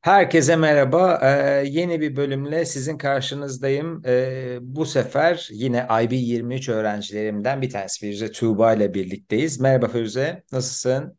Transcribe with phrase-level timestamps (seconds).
[0.00, 1.18] Herkese merhaba.
[1.22, 4.02] Ee, yeni bir bölümle sizin karşınızdayım.
[4.06, 9.60] Ee, bu sefer yine IB23 öğrencilerimden bir tanesi Firuze Tuğba ile birlikteyiz.
[9.60, 11.18] Merhaba Firuze, nasılsın?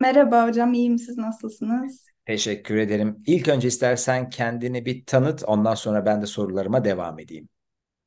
[0.00, 0.98] Merhaba hocam, iyiyim.
[0.98, 2.06] Siz nasılsınız?
[2.26, 3.22] Teşekkür ederim.
[3.26, 7.48] İlk önce istersen kendini bir tanıt, ondan sonra ben de sorularıma devam edeyim.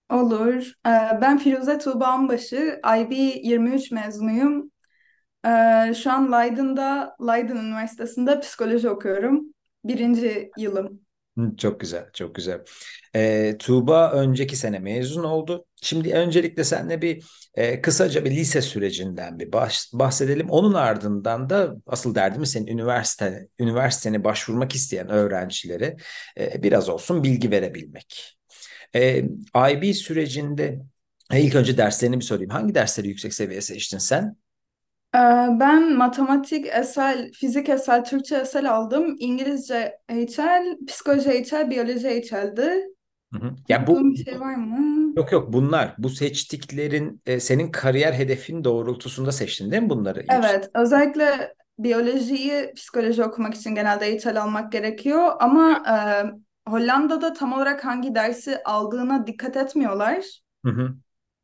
[0.10, 0.74] Olur.
[0.88, 0.90] Ee,
[1.22, 3.12] Ben Firuze Tuğba Onbaşı, IB
[3.44, 4.72] 23 mezunuyum.
[5.46, 9.55] Ee, Şu an Leiden'da, Leiden Üniversitesi'nde psikoloji okuyorum.
[9.86, 11.02] Birinci yılım.
[11.58, 12.62] Çok güzel, çok güzel.
[13.16, 15.66] Ee, Tuğba önceki sene mezun oldu.
[15.82, 17.24] Şimdi öncelikle seninle bir
[17.56, 20.50] e, kısaca bir lise sürecinden bir baş- bahsedelim.
[20.50, 25.98] Onun ardından da asıl derdimiz senin üniversite üniversitene başvurmak isteyen öğrencilere
[26.40, 28.38] e, biraz olsun bilgi verebilmek.
[28.96, 29.20] E,
[29.72, 30.80] IB sürecinde
[31.34, 32.50] e, ilk önce derslerini bir sorayım.
[32.52, 34.38] Hangi dersleri yüksek seviye seçtin sen?
[35.16, 39.16] Ee, Ben matematik SL, fizik SL, Türkçe SL aldım.
[39.20, 42.88] İngilizce HL, psikoloji HL, biyoloji HL'di.
[43.34, 43.56] Hı hı.
[43.70, 45.14] Ya bu Unuttuğum bir şey var mı?
[45.18, 50.40] yok yok bunlar bu seçtiklerin e, senin kariyer hedefin doğrultusunda seçtin değil mi bunları yüksek?
[50.40, 57.86] Evet, özellikle biyolojiyi psikoloji okumak için genelde eğitim almak gerekiyor ama e, Hollanda'da tam olarak
[57.86, 60.26] hangi dersi aldığına dikkat etmiyorlar.
[60.66, 60.96] Hı hı.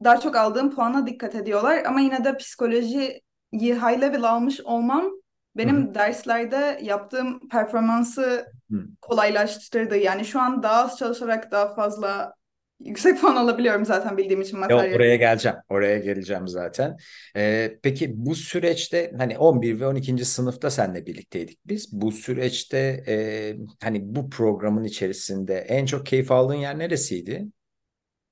[0.03, 3.21] Daha çok aldığım puana dikkat ediyorlar ama yine de psikolojiyi
[3.53, 5.11] high level almış olmam
[5.57, 8.77] benim derslerde yaptığım performansı Hı.
[9.01, 9.97] kolaylaştırdı.
[9.97, 12.33] Yani şu an daha az çalışarak daha fazla
[12.79, 14.95] yüksek puan alabiliyorum zaten bildiğim için Ya materyali.
[14.95, 15.57] oraya geleceğim.
[15.69, 16.97] Oraya geleceğim zaten.
[17.35, 20.25] Ee, peki bu süreçte hani 11 ve 12.
[20.25, 21.89] sınıfta seninle birlikteydik biz.
[22.01, 27.45] Bu süreçte e, hani bu programın içerisinde en çok keyif aldığın yer neresiydi?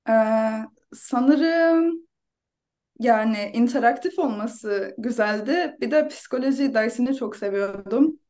[0.08, 0.12] Ee,
[0.94, 2.06] sanırım
[3.00, 5.76] Yani interaktif olması güzeldi.
[5.80, 8.20] Bir de psikoloji dersini çok seviyordum.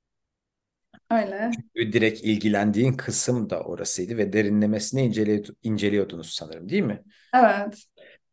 [1.11, 1.65] Öyle.
[1.77, 7.03] Direkt ilgilendiğin kısım da orasıydı ve derinlemesine inceliyor- inceliyordunuz sanırım, değil mi?
[7.35, 7.87] Evet.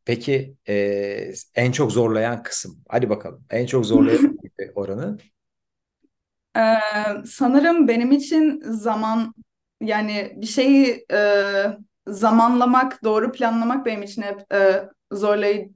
[0.05, 2.83] Peki e, en çok zorlayan kısım.
[2.89, 3.45] Hadi bakalım.
[3.49, 4.19] En çok zorlayan
[4.75, 5.17] oranı.
[6.57, 6.79] Ee,
[7.25, 9.33] sanırım benim için zaman
[9.81, 11.17] yani bir şeyi e,
[12.07, 15.69] zamanlamak, doğru planlamak benim için hep e, zorlayıcı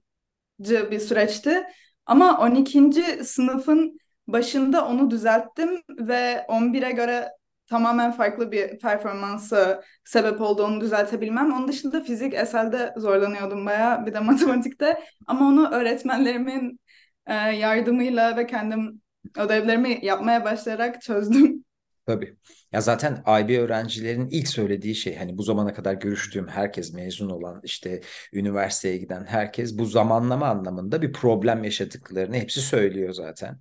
[0.69, 1.63] bir süreçti.
[2.05, 3.03] Ama 12.
[3.23, 7.29] sınıfın başında onu düzelttim ve 11'e göre
[7.67, 11.53] tamamen farklı bir performansı sebep olduğunu düzeltebilmem.
[11.53, 15.03] Onun dışında fizik eselde zorlanıyordum bayağı bir de matematikte.
[15.27, 16.79] Ama onu öğretmenlerimin
[17.28, 19.01] e, yardımıyla ve kendim
[19.38, 21.66] ödevlerimi yapmaya başlayarak çözdüm.
[22.05, 22.38] Tabii.
[22.72, 27.62] Ya zaten IB öğrencilerin ilk söylediği şey hani bu zamana kadar görüştüğüm herkes mezun olan
[27.64, 28.02] işte
[28.34, 33.59] üniversiteye giden herkes bu zamanlama anlamında bir problem yaşadıklarını hepsi söylüyor zaten.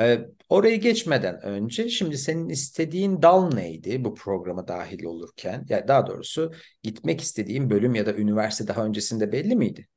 [0.00, 0.18] Ee,
[0.48, 5.66] orayı geçmeden önce şimdi senin istediğin dal neydi bu programa dahil olurken?
[5.68, 6.52] Ya daha doğrusu
[6.82, 9.88] gitmek istediğin bölüm ya da üniversite daha öncesinde belli miydi?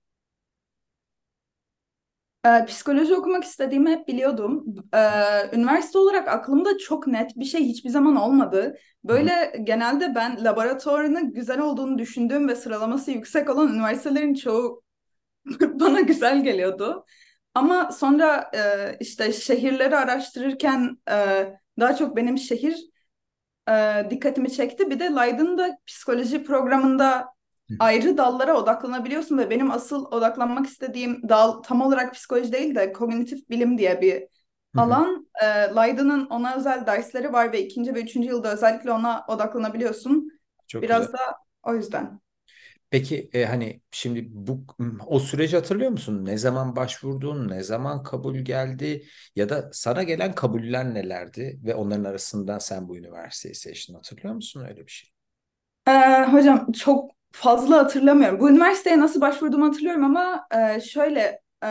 [2.46, 4.66] Ee, psikoloji okumak istediğimi hep biliyordum.
[4.94, 5.00] Ee,
[5.58, 8.78] üniversite olarak aklımda çok net bir şey hiçbir zaman olmadı.
[9.04, 14.84] Böyle genelde ben laboratuvarının güzel olduğunu düşündüğüm ve sıralaması yüksek olan üniversitelerin çoğu
[15.62, 17.06] bana güzel geliyordu.
[17.56, 21.48] Ama sonra e, işte şehirleri araştırırken e,
[21.80, 22.78] daha çok benim şehir
[23.70, 24.90] e, dikkatimi çekti.
[24.90, 27.28] Bir de Leiden'da psikoloji programında
[27.80, 33.50] ayrı dallara odaklanabiliyorsun ve benim asıl odaklanmak istediğim dal tam olarak psikoloji değil de kognitif
[33.50, 34.24] bilim diye bir
[34.76, 35.28] alan.
[35.42, 40.30] E, Leiden'ın ona özel dersleri var ve ikinci ve üçüncü yılda özellikle ona odaklanabiliyorsun.
[40.68, 41.02] Çok güzel.
[41.02, 41.20] Biraz da
[41.64, 42.20] o yüzden.
[42.90, 44.66] Peki e, hani şimdi bu
[45.08, 46.26] o süreci hatırlıyor musun?
[46.26, 49.06] Ne zaman başvurdun, ne zaman kabul geldi
[49.36, 54.66] ya da sana gelen kabuller nelerdi ve onların arasından sen bu üniversiteyi seçtin hatırlıyor musun
[54.70, 55.10] öyle bir şey?
[55.88, 55.92] E,
[56.32, 58.40] hocam çok fazla hatırlamıyorum.
[58.40, 61.42] Bu üniversiteye nasıl başvurduğumu hatırlıyorum ama e, şöyle...
[61.64, 61.70] E,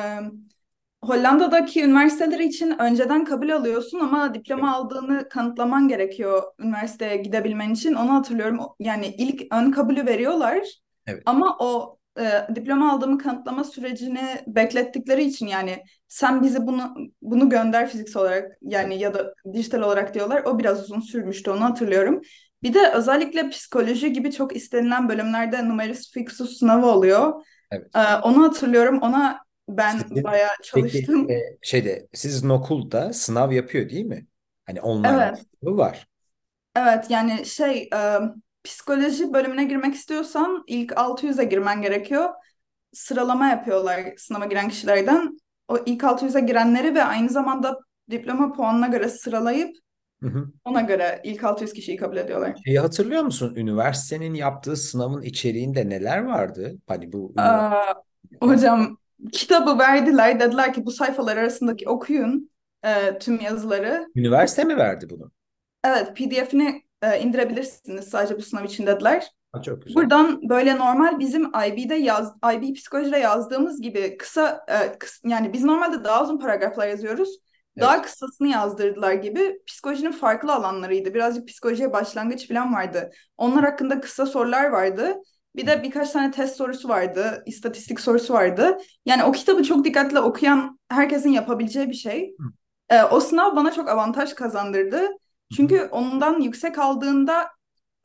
[1.05, 7.95] Hollanda'daki üniversiteler için önceden kabul alıyorsun ama diploma aldığını kanıtlaman gerekiyor üniversiteye gidebilmen için.
[7.95, 8.61] Onu hatırlıyorum.
[8.81, 10.59] Yani ilk ön kabulü veriyorlar
[11.07, 11.23] Evet.
[11.27, 17.89] ama o e, diploma aldığımı kanıtlama sürecini beklettikleri için yani sen bizi bunu bunu gönder
[17.89, 20.43] fiziksel olarak yani ya da dijital olarak diyorlar.
[20.45, 22.23] O biraz uzun sürmüştü onu hatırlıyorum.
[22.63, 27.45] Bir de özellikle psikoloji gibi çok istenilen bölümlerde numerus fixus sınavı oluyor.
[27.71, 27.91] Evet.
[27.95, 28.99] Ee, onu hatırlıyorum.
[29.03, 29.39] Ona
[29.69, 31.31] ben Sizin bayağı peki çalıştım.
[31.31, 34.27] e, şeyde sizin okulda sınav yapıyor değil mi?
[34.67, 36.09] Hani online Evet, sınavı var.
[36.77, 38.19] evet yani şey e,
[38.65, 42.31] psikoloji bölümüne girmek istiyorsan ilk 600'e girmen gerekiyor.
[42.93, 45.39] Sıralama yapıyorlar sınava giren kişilerden.
[45.69, 47.79] O ilk 600'e girenleri ve aynı zamanda
[48.11, 49.77] diploma puanına göre sıralayıp
[50.23, 50.49] Hı hı.
[50.65, 52.55] Ona göre ilk 600 kişiyi kabul ediyorlar.
[52.65, 53.55] Şeyi hatırlıyor musun?
[53.57, 56.79] Üniversitenin yaptığı sınavın içeriğinde neler vardı?
[56.87, 57.95] Hani bu Aa,
[58.41, 58.97] hocam
[59.33, 60.41] kitabı verdiler.
[60.41, 62.51] Dediler ki bu sayfalar arasındaki okuyun
[62.85, 64.07] e, tüm yazıları.
[64.17, 65.31] üniversite mi verdi bunu?
[65.85, 69.27] Evet, PDF'ini e, indirebilirsiniz sadece bu sınav için dediler.
[69.53, 70.03] Ha, çok güzel.
[70.03, 75.65] Buradan böyle normal bizim IB'de yaz, IB psikolojide yazdığımız gibi kısa, e, kıs- yani biz
[75.65, 77.39] normalde daha uzun paragraflar yazıyoruz.
[77.81, 78.05] Daha Evet.
[78.05, 81.15] kısasını yazdırdılar gibi psikolojinin farklı alanlarıydı.
[81.15, 83.11] Birazcık psikolojiye başlangıç falan vardı.
[83.37, 85.15] Onlar hakkında kısa sorular vardı.
[85.57, 88.79] Bir de birkaç tane test sorusu vardı, istatistik sorusu vardı.
[89.07, 92.37] Yani o kitabı çok dikkatli okuyan herkesin yapabileceği bir şey.
[92.39, 92.45] Hı.
[92.97, 95.09] E, o sınav bana çok avantaj kazandırdı.
[95.57, 97.49] Çünkü ondan yüksek aldığında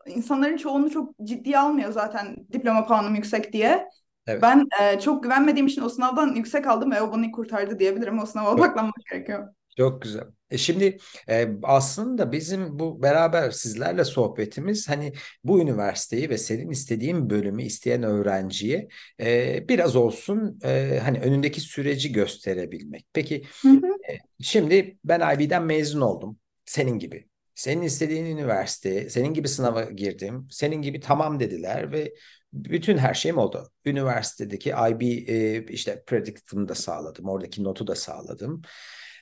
[0.05, 3.89] insanların çoğunu çok ciddiye almıyor zaten diploma puanım yüksek diye.
[4.27, 4.41] Evet.
[4.41, 8.19] Ben e, çok güvenmediğim için o sınavdan yüksek aldım ve o beni kurtardı diyebilirim.
[8.19, 9.53] O sınava odaklanmak gerekiyor.
[9.77, 10.23] Çok güzel.
[10.51, 10.97] E şimdi
[11.29, 18.03] e, aslında bizim bu beraber sizlerle sohbetimiz hani bu üniversiteyi ve senin istediğin bölümü isteyen
[18.03, 18.87] öğrenciye
[19.19, 23.05] e, biraz olsun e, hani önündeki süreci gösterebilmek.
[23.13, 23.87] Peki Hı hı.
[24.11, 26.39] e, şimdi ben IB'den mezun oldum.
[26.65, 27.27] Senin gibi.
[27.55, 30.47] Senin istediğin üniversiteye, senin gibi sınava girdim.
[30.51, 32.13] Senin gibi tamam dediler ve
[32.53, 33.71] bütün her şeyim oldu.
[33.85, 37.29] Üniversitedeki IB e, işte predict'ımı da sağladım.
[37.29, 38.61] Oradaki notu da sağladım.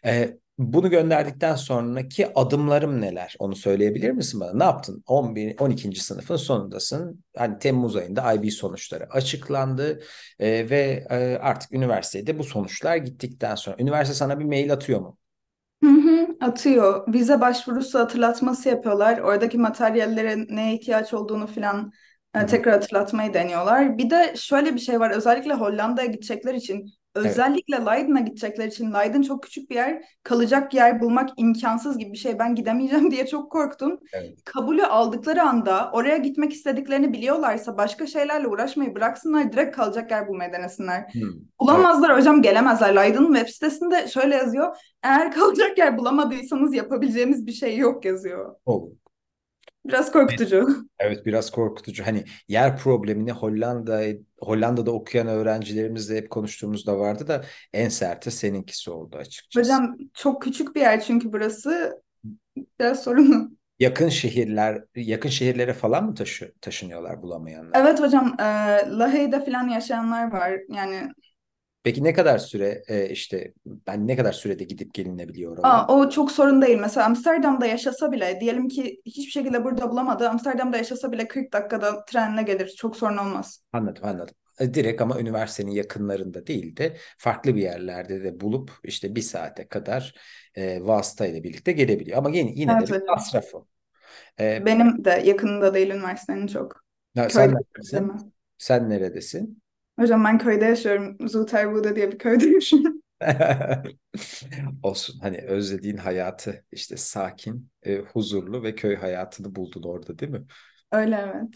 [0.06, 3.36] E, bunu gönderdikten sonraki adımlarım neler?
[3.40, 4.54] Onu söyleyebilir misin bana?
[4.54, 5.04] Ne yaptın?
[5.08, 6.00] 11, 12.
[6.02, 7.24] sınıfın sonundasın.
[7.38, 10.00] Hani Temmuz ayında IB sonuçları açıklandı
[10.40, 15.18] e, ve e, artık üniversitede bu sonuçlar gittikten sonra üniversite sana bir mail atıyor mu?
[15.84, 17.14] Hı hı, atıyor.
[17.14, 19.18] Vize başvurusu hatırlatması yapıyorlar.
[19.18, 21.92] Oradaki materyallere neye ihtiyaç olduğunu falan
[22.36, 23.98] Hı e, tekrar hatırlatmayı deniyorlar.
[23.98, 25.12] Bir de şöyle bir şey var.
[25.12, 27.32] Özellikle Hollanda'ya gidecekler için, Evet.
[27.32, 32.18] özellikle Leiden'a gidecekler için, Leiden çok küçük bir yer, kalacak yer bulmak imkansız gibi bir
[32.18, 32.40] şey.
[32.40, 34.00] Ben gidemeyeceğim diye çok korktum.
[34.14, 34.40] Evet.
[34.46, 40.54] Kabulü aldıkları anda oraya gitmek istediklerini biliyorlarsa başka şeylerle uğraşmayı bıraksınlar, direkt kalacak yer bulmaya
[40.54, 41.02] denesinler.
[41.14, 41.34] Hmm, Evet.
[41.62, 42.96] Bulamazlar hocam gelemezler.
[42.96, 44.78] Leiden'ın web sitesinde şöyle yazıyor.
[45.04, 48.56] Eğer kalacak yer bulamadıysanız yapabileceğimiz bir şey yok yazıyor.
[48.66, 48.92] Olur.
[49.86, 50.68] Biraz korkutucu.
[51.00, 52.06] Evet biraz korkutucu.
[52.06, 54.02] Hani yer problemini Hollanda
[54.42, 59.60] Hollanda'da okuyan öğrencilerimizle hep konuştuğumuzda vardı da en serti seninkisi oldu açıkçası.
[59.74, 62.02] Hocam çok küçük bir yer çünkü burası
[62.80, 63.52] biraz sorunlu.
[63.80, 67.80] Yakın şehirler, yakın şehirlere falan mı taşı, taşınıyorlar bulamayanlar?
[67.82, 68.44] Evet hocam e,
[68.90, 70.54] Lahey'de falan yaşayanlar var.
[70.70, 71.12] Yani
[71.84, 76.32] Peki ne kadar süre e, işte ben ne kadar sürede gidip gelinebiliyor aa, o çok
[76.32, 76.78] sorun değil.
[76.80, 80.30] Mesela Amsterdam'da yaşasa bile diyelim ki hiçbir şekilde burada bulamadı.
[80.30, 82.74] Amsterdam'da yaşasa bile 40 dakikada trenle gelir.
[82.78, 83.64] Çok sorun olmaz.
[83.74, 84.36] Anladım, anladım.
[84.60, 89.68] E, Direkt ama üniversitenin yakınlarında değil de farklı bir yerlerde de bulup işte bir saate
[89.68, 90.14] kadar
[90.56, 92.18] e, vasıtayla birlikte gelebiliyor.
[92.18, 93.16] Ama yine, yine de Evet bir hocam.
[93.16, 93.58] masrafı.
[94.40, 96.84] E, Benim de yakınında değil üniversitenin çok.
[97.16, 98.22] ya sen neredesin?
[98.58, 99.62] Sen neredesin?
[100.00, 101.30] Hocam ben köyde yaşıyorum.
[101.30, 103.02] Zuterbude diye bir köyde yaşıyorum.
[104.84, 110.46] Olsun hani özlediğin hayatı işte sakin, e, huzurlu ve köy hayatını buldun orada değil mi?
[110.92, 111.56] Öyle evet.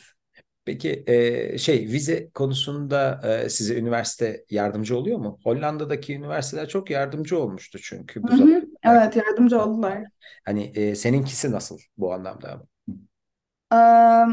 [0.65, 5.39] Peki e, şey vize konusunda e, size üniversite yardımcı oluyor mu?
[5.43, 8.61] Hollanda'daki üniversiteler çok yardımcı olmuştu çünkü bu Hı.
[8.83, 10.03] Evet yardımcı oldular.
[10.45, 12.61] Hani e, seninkisi nasıl bu anlamda?
[13.73, 14.25] Ee,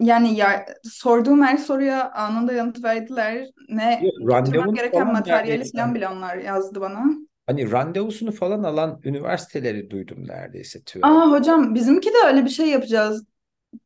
[0.00, 3.46] yani ya, sorduğum her soruya anında yanıt verdiler.
[3.68, 7.04] Ne randevunu gereken materyali neredeyse falan bile onlar yazdı bana.
[7.46, 11.00] hani randevusunu falan alan üniversiteleri duydum neredeyse TÜ.
[11.02, 13.24] Aa hocam bizimki de öyle bir şey yapacağız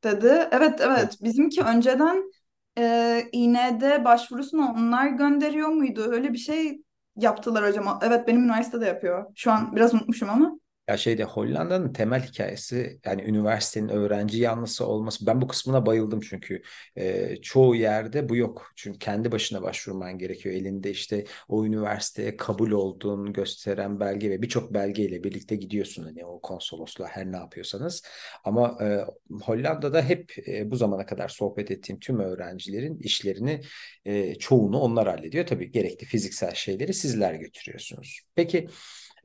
[0.05, 0.49] dedi.
[0.53, 1.19] Evet Evet.
[1.23, 2.33] bizimki önceden
[2.79, 6.03] e, İND başvurusunu onlar gönderiyor muydu?
[6.13, 6.83] Öyle bir şey
[7.17, 7.99] yaptılar hocam.
[8.03, 9.27] Evet benim üniversitede yapıyor.
[9.37, 10.61] Şu an biraz unutmuşum ama.
[10.91, 15.27] Ya şeyde Hollanda'nın temel hikayesi yani üniversitenin öğrenci yanlısı olması.
[15.27, 16.63] Ben bu kısmına bayıldım çünkü
[16.97, 18.73] e, çoğu yerde bu yok.
[18.77, 20.55] Çünkü kendi başına başvurman gerekiyor.
[20.55, 26.41] Elinde işte o üniversiteye kabul olduğunu gösteren belge ve birçok belgeyle birlikte gidiyorsun hani o
[26.41, 28.03] konsolosluğa her ne yapıyorsanız.
[28.45, 29.05] Ama e,
[29.43, 33.61] Hollanda'da hep e, bu zamana kadar sohbet ettiğim tüm öğrencilerin işlerini
[34.05, 35.47] e, çoğunu onlar hallediyor.
[35.47, 38.21] Tabii gerekli fiziksel şeyleri sizler götürüyorsunuz.
[38.35, 38.69] Peki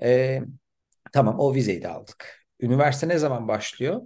[0.02, 0.42] e,
[1.12, 2.46] Tamam o vizeyi de aldık.
[2.60, 4.02] Üniversite ne zaman başlıyor?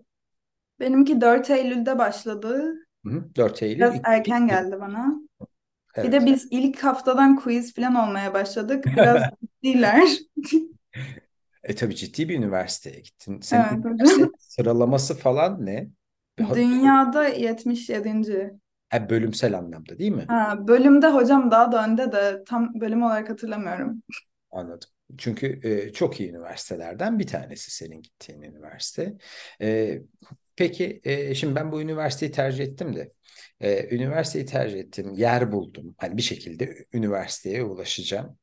[0.80, 2.74] Benimki 4 Eylül'de başladı.
[3.06, 3.80] Hı hı, 4 Eylül.
[3.80, 5.16] Biraz erken geldi bana.
[6.04, 6.14] Bir Evet.
[6.14, 8.86] de biz ilk haftadan quiz falan olmaya başladık.
[8.98, 9.24] Biraz
[9.64, 10.10] ciddiler.
[11.64, 13.42] E tabii ciddi bir üniversiteye gittin.
[13.42, 13.66] Senin
[14.00, 15.90] Evet sıralaması falan ne?
[16.54, 18.60] Dünyada 77.
[18.90, 20.28] ha, bölümsel anlamda değil mi?
[20.28, 24.04] Ha, bölümde hocam daha da önde de tam bölüm olarak hatırlamıyorum.
[24.52, 24.90] Anladım.
[25.18, 29.14] Çünkü e, çok iyi üniversitelerden bir tanesi senin gittiğin üniversite.
[29.62, 30.00] E,
[30.56, 33.12] peki e, şimdi ben bu üniversiteyi tercih ettim de
[33.62, 35.96] e, üniversiteyi tercih ettim, yer buldum.
[35.98, 38.40] Hani bir şekilde üniversiteye ulaşacağım.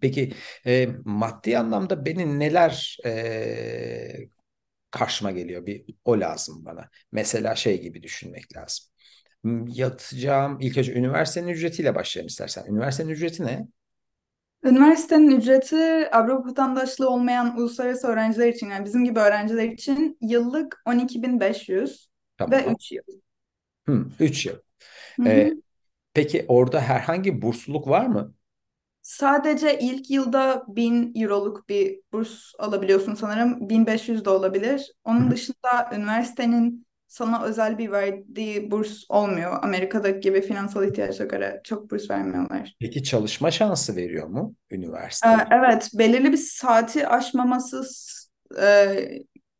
[0.00, 0.32] Peki
[0.66, 4.18] e, maddi anlamda beni neler e,
[4.90, 5.66] karşıma geliyor?
[5.66, 6.90] Bir o lazım bana.
[7.12, 8.86] Mesela şey gibi düşünmek lazım.
[9.68, 12.64] Yatacağım ilk önce üniversitenin ücretiyle başlayalım istersen.
[12.66, 13.68] Üniversitenin ücreti ne?
[14.64, 22.08] Üniversitenin ücreti Avrupa vatandaşlığı olmayan uluslararası öğrenciler için yani bizim gibi öğrenciler için yıllık 12.500
[22.48, 22.76] ve Tamam.
[22.76, 23.02] 3 yıl.
[23.86, 24.56] Hı, 3 yıl.
[25.18, 25.62] Hı E, hı.
[26.14, 28.34] peki orada herhangi bursluluk var mı?
[29.02, 33.68] Sadece ilk yılda 1000 euroluk bir burs alabiliyorsun sanırım.
[33.68, 34.92] 1500 de olabilir.
[35.18, 35.30] Hı Onun hı.
[35.30, 39.58] dışında üniversitenin sana özel bir verdiği burs olmuyor.
[39.62, 42.76] Amerika'daki gibi finansal ihtiyaca göre çok burs vermiyorlar.
[42.78, 44.56] Peki çalışma şansı veriyor mu
[45.24, 45.48] Ee, üniversite?
[45.50, 47.82] evet, belirli bir saati aşmaması
[48.60, 49.08] e,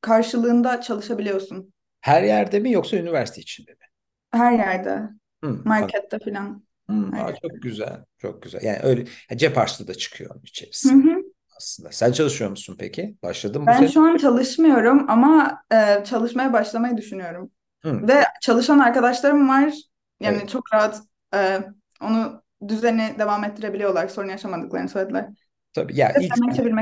[0.00, 1.72] karşılığında çalışabiliyorsun.
[2.00, 3.86] Her yerde mi yoksa üniversite içinde mi?
[4.32, 5.08] Her yerde,
[5.44, 6.64] Hı, an- markette falan.
[6.90, 7.38] hı, aa, yerde.
[7.42, 8.62] çok güzel, çok güzel.
[8.62, 10.42] Yani öyle ya cep harçlığı da çıkıyor onun
[10.84, 11.21] Hı içerisinde hı.
[11.62, 11.92] Aslında.
[11.92, 13.16] Sen çalışıyor musun peki?
[13.22, 17.50] Başladın mı Ben şu an çalışmıyorum ama e, çalışmaya başlamayı düşünüyorum.
[17.82, 19.74] Hı, Ve çalışan arkadaşlarım var.
[20.20, 20.48] Yani evet.
[20.48, 21.02] çok rahat
[21.34, 21.58] e,
[22.02, 24.08] onu düzeni devam ettirebiliyorlar.
[24.08, 25.28] Sorun yaşamadıklarını söylediler.
[25.72, 26.36] Tabii ya Ve ilk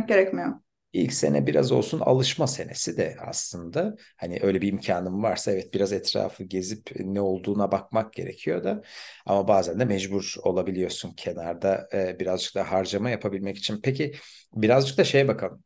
[0.08, 0.54] gerekmiyor.
[0.92, 3.96] İlk sene biraz olsun alışma senesi de aslında.
[4.16, 8.82] Hani öyle bir imkanım varsa evet biraz etrafı gezip ne olduğuna bakmak gerekiyor da.
[9.26, 13.80] Ama bazen de mecbur olabiliyorsun kenarda e, birazcık da harcama yapabilmek için.
[13.82, 14.12] Peki
[14.54, 15.64] birazcık da şeye bakalım.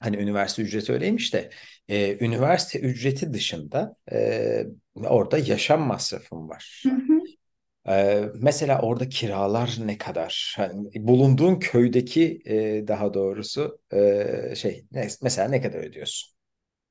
[0.00, 1.50] Hani üniversite ücreti öyleymiş de
[1.88, 4.64] e, üniversite ücreti dışında e,
[4.96, 6.48] orada yaşam masrafım
[6.84, 6.90] Hı var.
[6.90, 7.23] hı.
[7.88, 10.54] Ee, mesela orada kiralar ne kadar?
[10.56, 16.34] Hani bulunduğun köydeki e, daha doğrusu e, şey ne, mesela ne kadar ödüyorsun?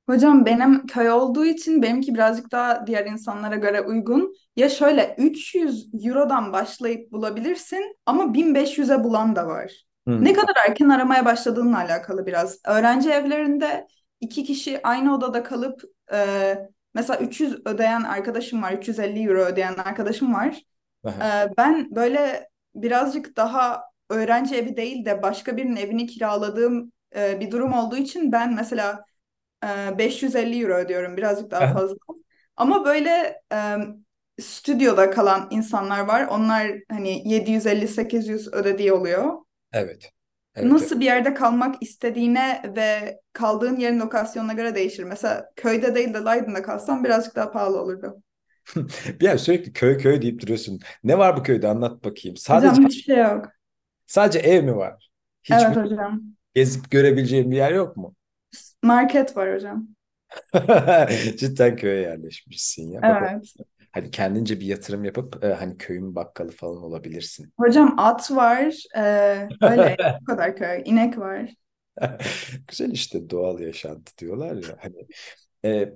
[0.10, 4.34] Hocam benim köy olduğu için benimki birazcık daha diğer insanlara göre uygun.
[4.56, 9.86] Ya şöyle 300 Euro'dan başlayıp bulabilirsin ama 1500'e bulan da var.
[10.20, 10.34] Ne Hmm.
[10.34, 12.60] kadar erken aramaya başladığınla alakalı biraz.
[12.68, 13.88] Öğrenci evlerinde
[14.22, 15.82] iki kişi aynı odada kalıp
[16.14, 16.56] e,
[16.94, 20.62] mesela 300 ödeyen arkadaşım var, 350 Euro ödeyen arkadaşım var.
[21.06, 21.50] E, Aha.
[21.58, 27.74] ben böyle birazcık daha öğrenci evi değil de başka birinin evini kiraladığım e, bir durum
[27.74, 29.06] olduğu için ben mesela
[29.64, 31.74] ee, 550 euro ödüyorum birazcık daha Aha.
[31.74, 31.96] fazla.
[32.58, 33.78] Ama böyle e,
[34.42, 36.28] stüdyoda kalan insanlar var.
[36.28, 39.34] Onlar hani 750-800 ödediği oluyor.
[39.74, 39.90] Evet.
[39.96, 40.12] Evet.
[40.56, 40.72] evet.
[40.72, 45.04] Nasıl bir yerde kalmak istediğine ve kaldığın yerin lokasyonuna göre değişir.
[45.04, 48.24] Mesela köyde değil de Leiden'da kalsam birazcık daha pahalı olurdu.
[49.20, 50.80] Bir yer sürekli köy köy deyip duruyorsun.
[51.04, 52.38] Ne var bu köyde anlat bakayım.
[52.38, 53.46] Sadece Hocam hiçbir şey yok.
[54.08, 55.10] sadece ev mi var?
[55.44, 56.22] Hiç Evet böyle hocam.
[56.56, 58.16] gezip görebileceğim bir yer yok mu?
[58.84, 59.96] Market var hocam.
[61.38, 63.08] Cidden köye yerleşmişsin ya.
[63.08, 63.54] Bak Evet.
[63.92, 67.54] hani kendince bir yatırım yapıp e, hani köyün bakkalı falan olabilirsin.
[67.60, 68.74] Hocam at var.
[68.98, 69.98] Ee, öyle.
[70.22, 70.82] Bu kadar köy.
[70.86, 71.50] İnek var.
[72.68, 74.78] Güzel işte doğal yaşantı diyorlar ya.
[74.82, 75.08] Hani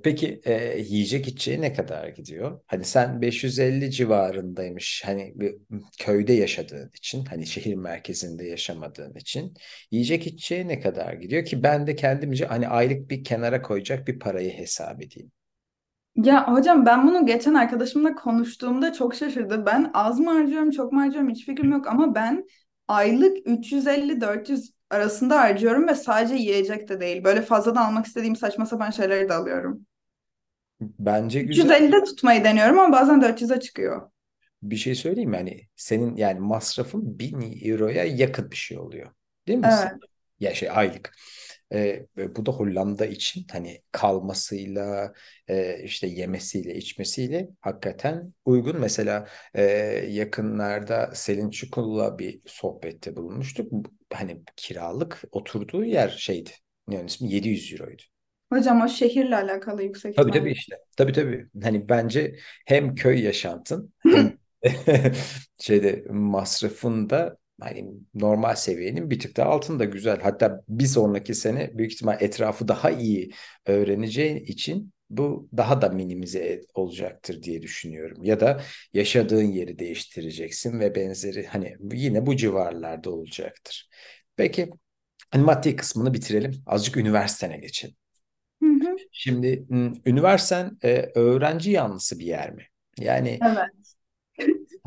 [0.03, 2.61] peki e, yiyecek içeceği ne kadar gidiyor?
[2.67, 5.03] Hani sen 550 civarındaymış.
[5.05, 5.55] Hani bir
[5.99, 9.53] köyde yaşadığın için, hani şehir merkezinde yaşamadığın için
[9.91, 14.19] yiyecek içeceği ne kadar gidiyor ki ben de kendimce hani aylık bir kenara koyacak bir
[14.19, 15.31] parayı hesap edeyim.
[16.15, 19.65] Ya hocam ben bunu geçen arkadaşımla konuştuğumda çok şaşırdı.
[19.65, 22.45] Ben az mı harcıyorum, çok mu harcıyorum hiç fikrim yok ama ben
[22.87, 27.23] aylık 350-400 arasında harcıyorum ve sadece yiyecek de değil.
[27.23, 29.85] Böyle fazladan almak istediğim saçma sapan şeyleri de alıyorum.
[30.81, 31.65] Bence güzel.
[31.65, 34.09] 350'de tutmayı deniyorum ama bazen 400'e çıkıyor.
[34.63, 35.35] Bir şey söyleyeyim mi?
[35.35, 39.11] Hani senin yani masrafın 1000 euroya yakın bir şey oluyor.
[39.47, 39.67] Değil mi?
[39.71, 39.91] Evet.
[40.39, 41.15] Ya şey aylık.
[41.71, 45.13] Ve bu da Hollanda için hani kalmasıyla
[45.47, 48.79] e, işte yemesiyle içmesiyle hakikaten uygun.
[48.79, 49.63] Mesela e,
[50.09, 53.71] yakınlarda Selin Çukur'la bir sohbette bulunmuştuk.
[54.13, 56.51] Hani kiralık oturduğu yer şeydi.
[56.87, 58.03] Ne yani ismi 700 euroydu.
[58.53, 60.51] Hocam o şehirle alakalı yüksek Tabii tabii ihtimalle.
[60.51, 60.75] işte.
[60.97, 61.47] Tabii tabii.
[61.63, 62.35] Hani bence
[62.65, 64.37] hem köy yaşantın hem
[65.59, 70.21] şeyde masrafın da hani normal seviyenin bir tık daha altında güzel.
[70.21, 73.31] Hatta bir sonraki sene büyük ihtimal etrafı daha iyi
[73.65, 78.23] öğreneceğin için bu daha da minimize olacaktır diye düşünüyorum.
[78.23, 78.61] Ya da
[78.93, 83.89] yaşadığın yeri değiştireceksin ve benzeri hani yine bu civarlarda olacaktır.
[84.35, 84.69] Peki
[85.31, 86.63] hani maddi kısmını bitirelim.
[86.65, 87.95] Azıcık üniversitene geçelim.
[88.61, 88.97] Hı hı.
[89.11, 89.65] Şimdi
[90.05, 92.63] üniversiten e, öğrenci yanlısı bir yer mi?
[92.99, 93.71] Yani Evet.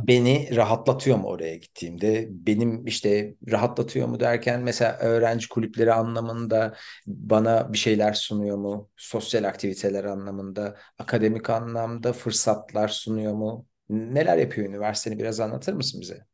[0.08, 2.26] Beni rahatlatıyor mu oraya gittiğimde?
[2.30, 6.74] Benim işte rahatlatıyor mu derken mesela öğrenci kulüpleri anlamında
[7.06, 8.90] bana bir şeyler sunuyor mu?
[8.96, 13.66] Sosyal aktiviteler anlamında, akademik anlamda fırsatlar sunuyor mu?
[13.88, 16.26] Neler yapıyor üniversiteni biraz anlatır mısın bize?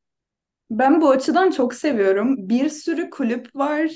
[0.71, 2.49] Ben bu açıdan çok seviyorum.
[2.49, 3.91] Bir sürü kulüp var.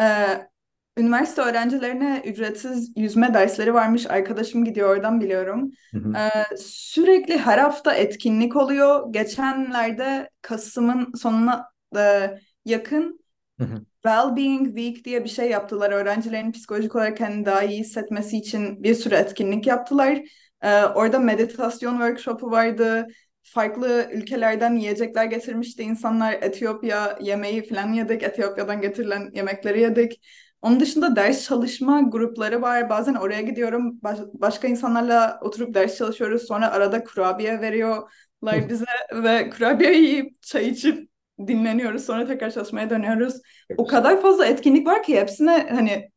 [0.00, 0.48] Ee,
[0.96, 4.06] üniversite öğrencilerine ücretsiz yüzme dersleri varmış.
[4.06, 5.70] Arkadaşım gidiyor oradan biliyorum.
[5.90, 6.12] Hı hı.
[6.16, 9.12] Ee, sürekli her hafta etkinlik oluyor.
[9.12, 12.30] Geçenlerde Kasım'ın sonuna e,
[12.64, 13.24] yakın
[13.60, 13.84] Hı hı.
[14.04, 15.90] Well-being Week diye bir şey yaptılar.
[15.90, 20.18] Öğrencilerin psikolojik olarak kendini daha iyi hissetmesi için bir sürü etkinlik yaptılar.
[20.62, 23.06] Ee, orada meditasyon workshopu vardı.
[23.42, 26.32] Farklı ülkelerden yiyecekler getirmişti insanlar.
[26.32, 28.22] Etiyopya yemeği falan yedik.
[28.22, 30.20] Etiyopya'dan getirilen yemekleri yedik.
[30.64, 32.90] Onun dışında ders çalışma grupları var.
[32.90, 33.98] Bazen oraya gidiyorum.
[34.02, 36.42] Baş- başka insanlarla oturup ders çalışıyoruz.
[36.42, 41.08] Sonra arada kurabiye veriyorlar bize ve kurabiye yiyip çay içip
[41.46, 42.04] dinleniyoruz.
[42.04, 43.34] Sonra tekrar çalışmaya dönüyoruz.
[43.76, 46.10] O kadar fazla etkinlik var ki hepsine hani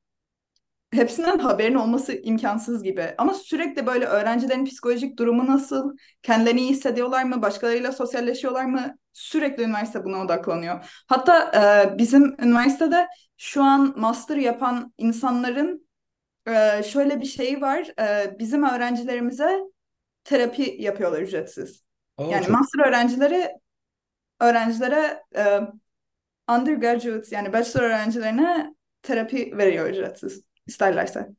[0.93, 3.05] hepsinden haberin olması imkansız gibi.
[3.17, 8.97] Ama sürekli böyle öğrencilerin psikolojik durumu nasıl, kendilerini iyi hissediyorlar mı, başkalarıyla sosyalleşiyorlar mı?
[9.13, 11.03] Sürekli üniversite buna odaklanıyor.
[11.07, 11.51] Hatta
[11.93, 15.87] e, bizim üniversitede şu an master yapan insanların
[16.47, 17.93] e, şöyle bir şeyi var.
[18.01, 19.59] E, bizim öğrencilerimize
[20.23, 21.83] terapi yapıyorlar ücretsiz.
[22.17, 23.51] Oo, Yani çok master öğrencileri
[24.41, 25.59] öğrencilere e,
[26.49, 31.29] undergraduate yani bachelor öğrencilerine terapi veriyor ücretsiz isterlerse.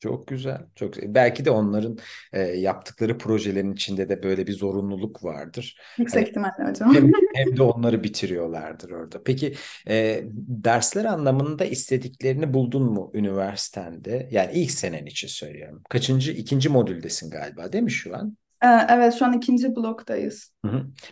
[0.00, 0.60] Çok güzel.
[0.74, 1.14] Çok güzel.
[1.14, 1.98] Belki de onların
[2.32, 5.78] e, yaptıkları projelerin içinde de böyle bir zorunluluk vardır.
[5.98, 6.94] Yüksek Hani ihtimalle hocam.
[6.94, 9.22] hem hem de onları bitiriyorlardır orada.
[9.22, 9.54] Peki
[9.88, 14.28] e, dersler anlamında istediklerini buldun mu üniversitende?
[14.32, 15.82] Yani ilk senen için söylüyorum.
[15.88, 18.36] Kaçıncı, ikinci modüldesin galiba, değil mi şu an?
[18.64, 20.52] Ee, evet şu an ikinci bloktayız.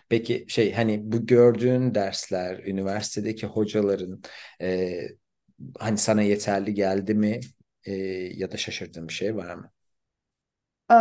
[0.09, 4.23] Peki şey hani bu gördüğün dersler, üniversitedeki hocaların
[4.61, 5.01] e,
[5.79, 7.41] hani sana yeterli geldi mi?
[7.85, 7.93] E,
[8.37, 9.73] ya da şaşırdığın bir şey var mı?
[10.91, 10.95] Ee,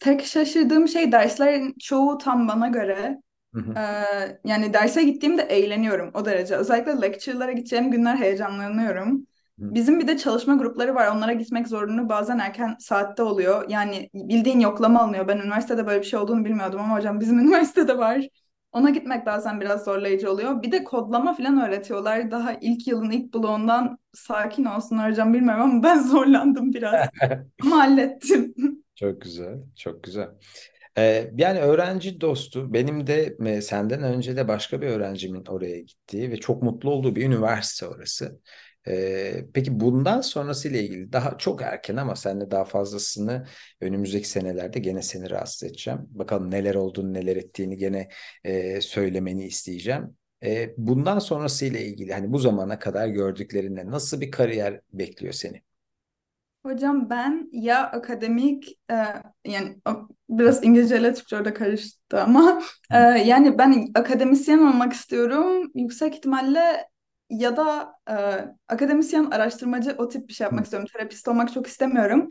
[0.00, 3.22] tek şaşırdığım şey derslerin çoğu tam bana göre.
[3.54, 3.78] Hı hı.
[3.78, 3.82] Ee,
[4.44, 6.56] yani derse gittiğimde eğleniyorum o derece.
[6.56, 9.26] Özellikle lecture'lara gideceğim günler heyecanlanıyorum.
[9.58, 9.64] Hı.
[9.74, 11.08] Bizim bir de çalışma grupları var.
[11.16, 12.08] Onlara gitmek zorunlu.
[12.08, 13.66] Bazen erken saatte oluyor.
[13.70, 15.28] Yani bildiğin yoklama alınıyor.
[15.28, 18.28] Ben üniversitede böyle bir şey olduğunu bilmiyordum ama hocam bizim üniversitede var.
[18.72, 20.62] Ona gitmek bazen biraz zorlayıcı oluyor.
[20.62, 22.30] Bir de kodlama falan öğretiyorlar.
[22.30, 27.08] Daha ilk yılın ilk bloğundan sakin olsunlar hocam bilmiyorum ama ben zorlandım biraz.
[27.62, 28.54] Ama hallettim.
[28.94, 30.28] Çok güzel, çok güzel.
[30.98, 36.30] Ee, yani öğrenci dostu, benim de e, senden önce de başka bir öğrencimin oraya gittiği
[36.30, 38.40] ve çok mutlu olduğu bir üniversite orası.
[38.88, 43.46] Ee, peki bundan sonrası ile ilgili daha çok erken ama seninle daha fazlasını
[43.80, 46.00] önümüzdeki senelerde gene seni rahatsız edeceğim.
[46.10, 48.08] Bakalım neler olduğunu, neler ettiğini gene
[48.44, 50.16] e, söylemeni isteyeceğim.
[50.44, 55.62] E, bundan sonrası ile ilgili hani bu zamana kadar gördüklerinle nasıl bir kariyer bekliyor seni?
[56.62, 58.96] Hocam ben ya akademik e,
[59.44, 59.76] yani
[60.28, 65.70] biraz İngilizce ile Türkçe orada karıştı ama e, yani ben akademisyen olmak istiyorum.
[65.74, 66.88] Yüksek ihtimalle
[67.30, 68.14] ya da e,
[68.68, 70.88] akademisyen araştırmacı o tip bir şey yapmak istiyorum.
[70.92, 72.28] Terapist olmak çok istemiyorum.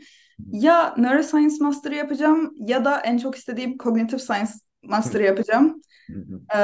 [0.52, 5.80] Ya neuroscience master yapacağım ya da en çok istediğim cognitive science master yapacağım.
[6.56, 6.58] E,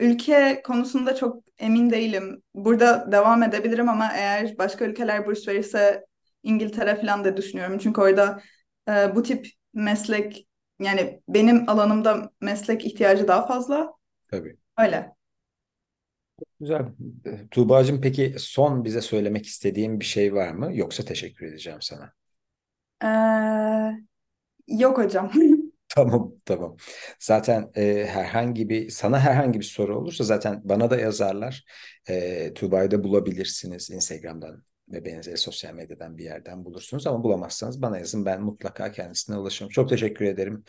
[0.00, 2.42] ülke konusunda çok emin değilim.
[2.54, 6.04] Burada devam edebilirim ama eğer başka ülkeler burs verirse
[6.42, 7.78] İngiltere falan da düşünüyorum.
[7.78, 8.40] Çünkü orada
[8.88, 10.48] e, bu tip meslek
[10.80, 13.92] yani benim alanımda meslek ihtiyacı daha fazla.
[14.30, 14.56] Tabii.
[14.78, 15.17] Öyle.
[16.60, 16.86] Güzel.
[17.26, 20.70] E, Tuğba'cığım peki son bize söylemek istediğin bir şey var mı?
[20.74, 22.12] Yoksa teşekkür edeceğim sana.
[23.02, 24.04] Ee,
[24.68, 25.32] yok hocam.
[25.88, 26.76] Tamam, tamam.
[27.18, 31.64] Zaten e, herhangi bir sana herhangi bir soru olursa zaten bana da yazarlar.
[32.08, 37.98] E, Tuğba'yı da bulabilirsiniz Instagram'dan ve benzeri sosyal medyadan bir yerden bulursunuz ama bulamazsanız bana
[37.98, 39.70] yazın ben mutlaka kendisine ulaşırım.
[39.70, 40.64] Çok teşekkür ederim.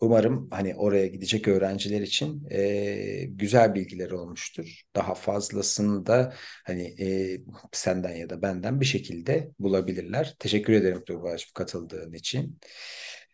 [0.00, 4.82] Umarım hani oraya gidecek öğrenciler için e, güzel bilgiler olmuştur.
[4.96, 6.34] Daha fazlasını da
[6.64, 7.38] hani e,
[7.72, 10.36] senden ya da benden bir şekilde bulabilirler.
[10.38, 12.58] Teşekkür ederim Tuğba'cığım katıldığın için.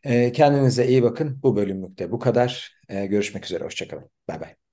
[0.04, 1.40] E, kendinize iyi bakın.
[1.42, 2.72] Bu bölümlükte bu kadar.
[2.88, 3.64] E, görüşmek üzere.
[3.64, 4.10] Hoşçakalın.
[4.28, 4.69] Bay bay.